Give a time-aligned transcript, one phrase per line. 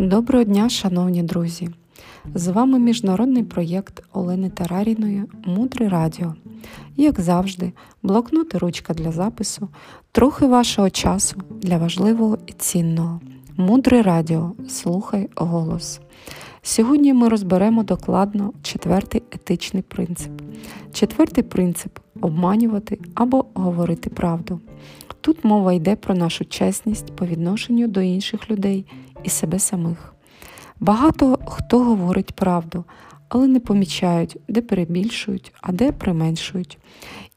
[0.00, 1.68] Доброго дня, шановні друзі!
[2.34, 6.34] З вами міжнародний проєкт Олени Тараріної Мудре Радіо.
[6.96, 7.72] Як завжди,
[8.02, 9.68] блокнот і ручка для запису,
[10.12, 13.20] трохи вашого часу для важливого і цінного.
[13.56, 14.52] Мудре Радіо.
[14.68, 16.00] Слухай голос.
[16.62, 20.32] Сьогодні ми розберемо докладно четвертий етичний принцип.
[20.92, 24.60] Четвертий принцип обманювати або говорити правду.
[25.28, 28.86] Тут мова йде про нашу чесність по відношенню до інших людей
[29.24, 30.14] і себе самих.
[30.80, 32.84] Багато хто говорить правду,
[33.28, 36.78] але не помічають, де перебільшують, а де применшують.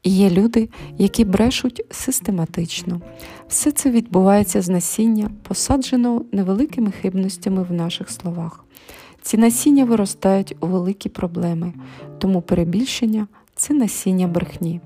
[0.02, 0.68] І є люди,
[0.98, 3.00] які брешуть систематично.
[3.48, 8.64] Все це відбувається з насіння, посадженого невеликими хибностями в наших словах.
[9.22, 11.72] Ці насіння виростають у великі проблеми,
[12.18, 14.80] тому перебільшення це насіння брехні.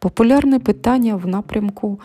[0.00, 2.00] Популярне питання в напрямку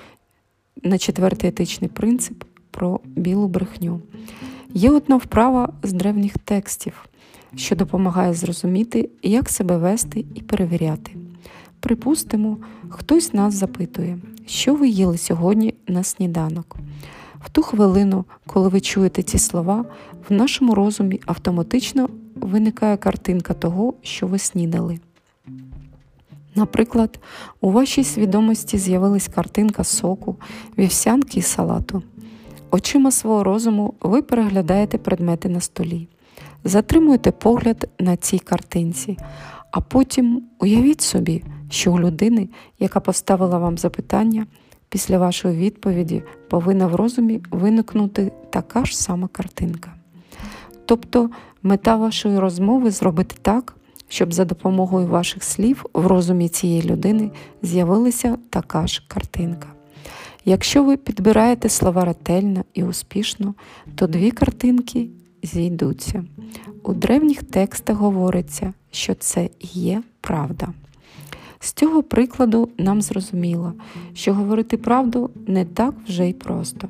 [0.84, 4.02] на четвертий етичний принцип про білу брехню.
[4.74, 7.05] Є одна вправа з древніх текстів,
[7.55, 11.12] що допомагає зрозуміти, як себе вести і перевіряти.
[11.79, 12.57] Припустимо,
[12.90, 16.77] хтось нас запитує, що ви їли сьогодні на сніданок.
[17.46, 19.85] В ту хвилину, коли ви чуєте ці слова,
[20.30, 24.99] в нашому розумі автоматично виникає картинка того, що ви снідали.
[26.55, 27.20] Наприклад,
[27.61, 30.35] у вашій свідомості з'явилась картинка соку,
[30.77, 32.03] вівсянки і салату.
[32.71, 36.07] Очима свого розуму ви переглядаєте предмети на столі,
[36.63, 39.17] затримуєте погляд на цій картинці,
[39.71, 44.45] а потім уявіть собі, що у людини, яка поставила вам запитання,
[44.90, 49.93] після вашої відповіді повинна в розумі виникнути така ж сама картинка.
[50.85, 51.29] Тобто
[51.63, 53.74] мета вашої розмови зробити так,
[54.07, 59.67] щоб за допомогою ваших слів в розумі цієї людини з'явилася така ж картинка.
[60.45, 63.53] Якщо ви підбираєте слова ретельно і успішно,
[63.95, 65.07] то дві картинки
[65.44, 66.23] зійдуться.
[66.84, 70.68] У древніх текстах говориться, що це є правда.
[71.59, 73.74] З цього прикладу нам зрозуміло,
[74.13, 76.88] що говорити правду не так вже й просто,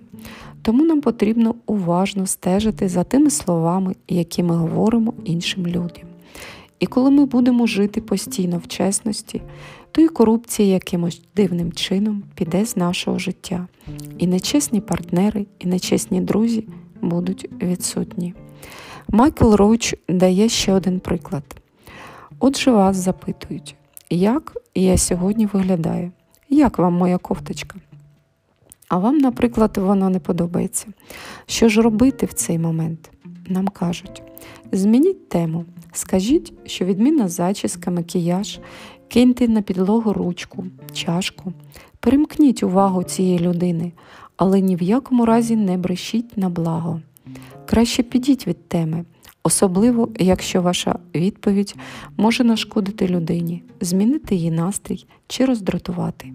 [0.61, 6.14] тому нам потрібно уважно стежити за тими словами, які ми говоримо іншим людям.
[6.79, 9.41] І коли ми будемо жити постійно в чесності,
[9.91, 13.67] то і корупція якимось дивним чином піде з нашого життя.
[14.17, 16.67] І нечесні партнери, і нечесні друзі
[17.01, 18.33] будуть відсутні.
[19.07, 21.43] Майкл Роуч дає ще один приклад.
[22.39, 23.75] Отже, вас запитують,
[24.09, 26.11] як я сьогодні виглядаю,
[26.49, 27.79] як вам моя кофточка?
[28.87, 30.87] А вам, наприклад, вона не подобається.
[31.45, 33.11] Що ж робити в цей момент?
[33.47, 34.23] Нам кажуть:
[34.71, 38.59] змініть тему, скажіть, що відмінна зачіска, макіяж,
[39.07, 41.53] киньте на підлогу ручку, чашку,
[41.99, 43.91] перемкніть увагу цієї людини,
[44.37, 47.01] але ні в якому разі не брешіть на благо.
[47.65, 49.05] Краще підіть від теми,
[49.43, 51.75] особливо, якщо ваша відповідь
[52.17, 56.33] може нашкодити людині, змінити її настрій чи роздратувати.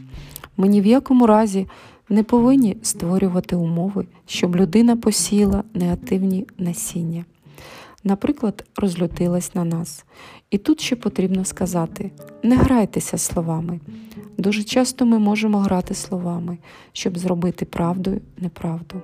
[0.56, 1.66] Ми ні в якому разі
[2.08, 7.24] не повинні створювати умови, щоб людина посіяла негативні насіння.
[8.04, 10.04] Наприклад, розлютилась на нас.
[10.50, 12.10] І тут ще потрібно сказати:
[12.42, 13.80] не грайтеся словами.
[14.38, 16.58] Дуже часто ми можемо грати словами,
[16.92, 19.02] щоб зробити правдою неправду.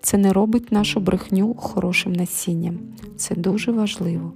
[0.00, 2.78] Це не робить нашу брехню хорошим насінням.
[3.16, 4.32] Це дуже важливо.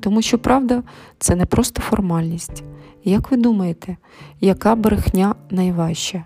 [0.00, 0.82] Тому що правда
[1.18, 2.62] це не просто формальність.
[3.04, 3.96] Як ви думаєте,
[4.40, 6.24] яка брехня найважча?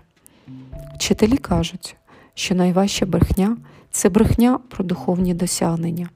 [0.95, 1.95] Вчителі кажуть,
[2.33, 3.57] що найважча брехня
[3.91, 6.09] це брехня про духовні досягнення.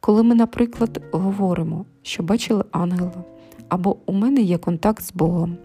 [0.00, 3.24] Коли ми, наприклад, говоримо, що бачили ангела,
[3.68, 5.56] або у мене є контакт з Богом,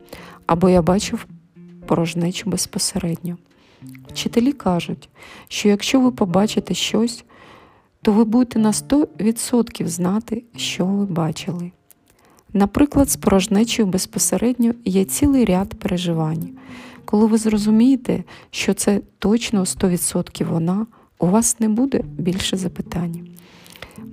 [0.46, 1.28] або я бачив
[1.86, 3.38] порожнечу безпосередньо.
[4.08, 5.10] Вчителі кажуть,
[5.48, 7.26] що якщо ви побачите щось,
[8.02, 11.72] то ви будете на 100% знати, що ви бачили.
[12.54, 16.50] Наприклад, з порожнечою безпосередньо є цілий ряд переживань.
[17.06, 20.86] Коли ви зрозумієте, що це точно 100% вона,
[21.20, 23.28] у вас не буде більше запитань.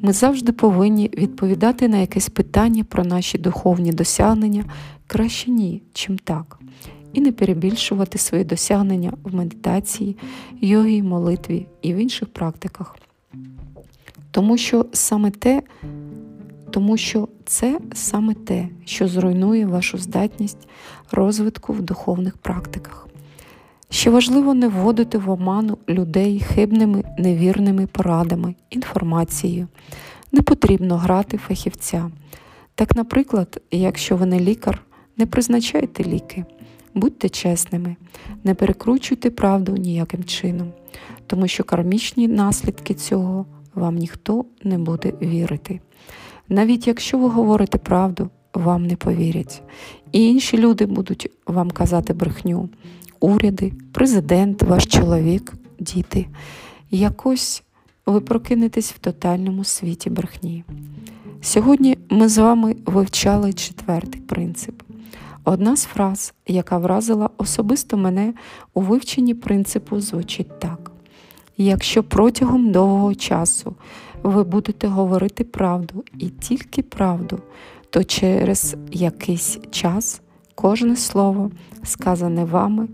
[0.02, 4.64] Ми завжди повинні відповідати на якесь питання про наші духовні досягнення
[5.06, 6.58] краще ні, чим так,
[7.12, 10.16] і не перебільшувати свої досягнення в медитації,
[10.60, 12.96] йогі, молитві і в інших практиках.
[14.30, 15.62] Тому що саме те,
[16.70, 20.68] тому що це саме те, що зруйнує вашу здатність
[21.10, 23.09] розвитку в духовних практиках.
[23.92, 29.68] Ще важливо не вводити в оману людей хибними невірними порадами, інформацією.
[30.32, 32.10] Не потрібно грати фахівця.
[32.74, 34.82] Так, наприклад, якщо ви не лікар,
[35.16, 36.44] не призначайте ліки,
[36.94, 37.96] будьте чесними,
[38.44, 40.72] не перекручуйте правду ніяким чином,
[41.26, 45.80] тому що кармічні наслідки цього вам ніхто не буде вірити.
[46.48, 49.62] Навіть якщо ви говорите правду, вам не повірять.
[50.12, 52.68] І інші люди будуть вам казати брехню.
[53.20, 56.26] Уряди, президент, ваш чоловік, діти.
[56.90, 57.62] Якось
[58.06, 60.64] ви прокинетесь в тотальному світі брехні.
[61.40, 64.82] Сьогодні ми з вами вивчали четвертий принцип.
[65.44, 68.34] Одна з фраз, яка вразила особисто мене
[68.74, 70.90] у вивченні принципу, звучить так:
[71.56, 73.74] якщо протягом довгого часу
[74.22, 77.38] ви будете говорити правду і тільки правду,
[77.90, 80.20] то через якийсь час
[80.54, 81.50] кожне слово,
[81.82, 82.88] сказане вами,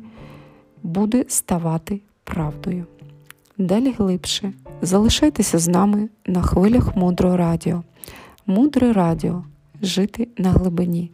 [0.86, 2.84] буде ставати правдою.
[3.58, 4.52] Далі глибше
[4.82, 7.82] залишайтеся з нами на хвилях мудрого радіо.
[8.46, 9.44] Мудре радіо
[9.82, 11.10] жити на глибині.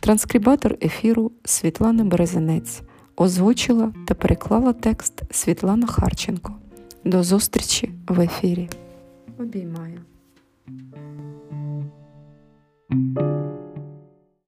[0.00, 2.82] Транскрибатор ефіру Світлана Березенець
[3.16, 6.52] озвучила та переклала текст Світлана Харченко.
[7.04, 8.68] До зустрічі в ефірі.
[9.38, 10.00] Обіймаю.